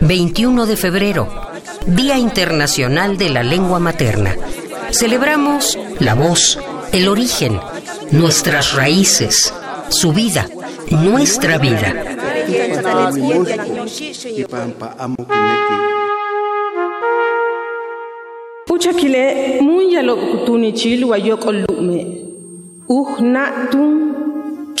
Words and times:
21 0.00 0.66
de 0.66 0.76
febrero, 0.76 1.28
Día 1.86 2.18
Internacional 2.18 3.16
de 3.16 3.28
la 3.28 3.44
Lengua 3.44 3.78
Materna. 3.78 4.34
Celebramos 4.90 5.78
la 6.00 6.14
voz, 6.14 6.58
el 6.90 7.06
origen, 7.06 7.60
nuestras 8.10 8.74
raíces, 8.74 9.54
su 9.90 10.12
vida, 10.12 10.48
nuestra 10.90 11.58
vida. 11.58 11.94
Muy. 13.16 13.46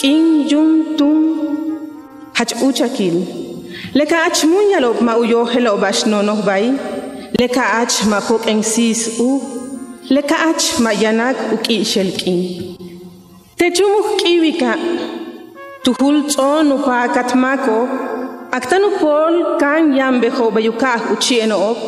Kin 0.00 0.48
yun 0.48 0.96
tum 0.96 1.18
hach 2.32 2.54
uchakil. 2.66 3.16
Leka 3.92 4.16
ach 4.28 4.40
muy 4.50 4.72
yalo 4.72 4.90
ma 5.06 5.12
uyo 5.22 5.40
helo 5.52 5.76
bash 5.76 6.06
no 6.06 6.22
bay. 6.46 6.72
Leka 7.38 7.64
ach 7.82 8.06
ma 8.10 8.18
pok 8.28 8.46
engsis 8.52 9.20
u. 9.20 9.28
Leka 10.08 10.36
ach 10.50 10.80
ma 10.80 10.90
yanak 11.02 11.36
uki 11.54 11.76
shelkin. 11.90 12.40
Techumuh 13.58 14.08
kiwika. 14.20 14.72
Tuhul 15.84 16.16
tson 16.30 16.72
upa 16.76 16.98
katmako. 17.14 17.78
Aktanu 18.56 18.88
pol 19.00 19.34
kan 19.60 19.92
yambe 19.98 20.30
ho 20.36 20.50
bayukah 20.50 21.12
uchi 21.12 21.40
eno 21.44 21.56
op. 21.70 21.78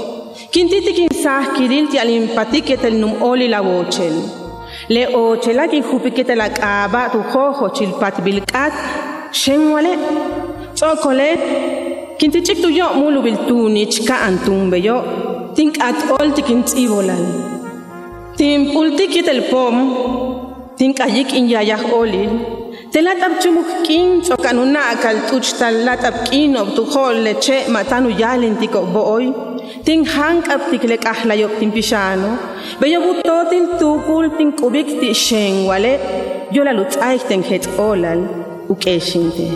Kintiti 0.53 0.93
kin 0.99 1.09
sah 1.23 1.45
kiril 1.57 1.89
ti 1.91 1.97
alim 1.99 2.29
patiketel 2.37 2.93
num 2.93 3.23
oli 3.23 3.49
la 3.49 3.61
wochel. 3.63 4.42
Le 4.89 5.07
ochela 5.15 5.69
kin 5.69 5.83
hupiketel 5.83 6.41
ak 6.41 6.59
aba 6.61 7.09
tu 7.13 7.19
hoho 7.33 7.69
chil 7.77 7.93
pat 8.01 8.15
bilkat. 8.25 8.73
Shen 9.33 9.73
wale. 9.73 9.95
Tsokole. 10.75 11.29
Kinti 12.19 12.43
chik 12.47 12.59
tu 12.63 12.69
yo 12.69 12.87
mulu 12.95 13.21
antumbe 14.27 14.79
yo. 14.83 14.97
Tink 15.55 15.79
at 15.81 15.99
ol 16.21 16.33
tikin 16.33 16.63
tsibolal. 16.65 17.25
Tim 18.37 18.73
pulti 18.73 19.07
kitel 19.13 19.41
pom. 19.51 19.77
Tink 20.77 21.01
ayik 21.01 21.33
in 21.35 21.49
yayah 21.49 21.85
olil. 21.93 22.33
Telatab 22.93 23.41
chumuk 23.41 23.85
kin 23.87 24.21
tsokanuna 24.21 24.81
akal 24.93 25.17
tuch 25.29 25.57
talatab 25.59 26.29
kin 26.29 26.57
ob 26.57 26.75
tu 26.77 26.83
hol 26.93 27.17
leche 27.25 27.57
matanu 27.73 28.11
yalin 28.23 28.57
tiko 28.61 28.81
tin 31.59 31.71
pisano. 31.73 32.39
Beyo 32.81 33.01
butotil 33.01 33.67
tukul 33.79 34.37
tin 34.37 34.53
kubik 34.53 35.01
ti 35.01 35.15
shen 35.15 35.67
wale. 35.67 35.99
Yo 36.51 36.65
la 36.65 36.73
lut 36.73 36.93
ten 37.29 37.43
het 37.43 37.67
olal 37.79 38.21
ukeshinte. 38.69 39.47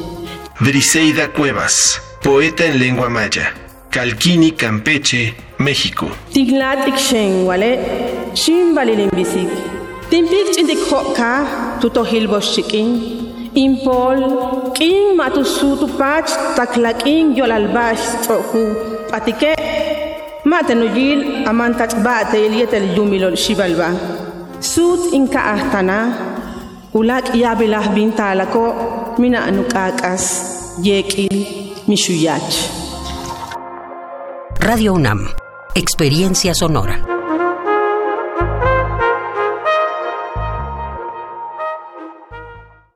Briseida 0.60 1.28
Cuevas, 1.28 2.00
poeta 2.22 2.64
en 2.64 2.78
lengua 2.78 3.08
maya. 3.08 3.52
Calquini, 3.90 4.50
Campeche, 4.52 5.34
México. 5.58 6.06
Tiglatik 6.32 6.98
shen 6.98 7.44
wale. 7.44 7.78
Shimbalilin 8.34 9.10
bisik. 9.10 9.48
Timpik 10.10 10.52
chintik 10.54 10.78
hoka 10.90 11.46
tutohil 11.80 12.28
boshikin. 12.28 12.88
Impol, 13.54 14.74
king 14.74 15.16
matusutu 15.16 15.88
pach 15.98 16.28
taklaking 16.56 17.34
yolalbash 17.38 18.04
troku 18.24 18.64
patike 19.10 19.54
matenuyil 20.46 21.42
amantach 21.50 21.98
bate 22.06 22.38
ilietel 22.46 22.94
yumilol 22.96 23.36
shibalba. 23.36 23.90
Sut 24.62 25.12
inka 25.12 25.40
ahtana 25.54 25.98
ulak 26.94 27.34
yabilah 27.34 27.90
bintalako 27.94 28.64
mina 29.18 29.42
anukakas 29.48 30.24
yekil 30.82 31.34
mishuyach. 31.90 32.50
Radio 34.62 34.94
UNAM, 34.94 35.28
Experiencia 35.74 36.54
Sonora. 36.54 37.15